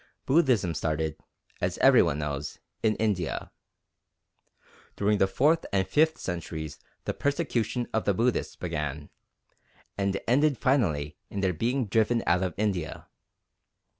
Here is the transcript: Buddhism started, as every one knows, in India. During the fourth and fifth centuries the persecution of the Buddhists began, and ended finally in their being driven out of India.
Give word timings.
Buddhism 0.25 0.73
started, 0.73 1.15
as 1.61 1.77
every 1.77 2.01
one 2.01 2.17
knows, 2.17 2.57
in 2.81 2.95
India. 2.95 3.51
During 4.95 5.19
the 5.19 5.27
fourth 5.27 5.63
and 5.71 5.87
fifth 5.87 6.17
centuries 6.17 6.79
the 7.05 7.13
persecution 7.13 7.87
of 7.93 8.05
the 8.05 8.13
Buddhists 8.15 8.55
began, 8.55 9.11
and 9.99 10.19
ended 10.27 10.57
finally 10.57 11.17
in 11.29 11.41
their 11.41 11.53
being 11.53 11.85
driven 11.85 12.23
out 12.25 12.41
of 12.41 12.55
India. 12.57 13.09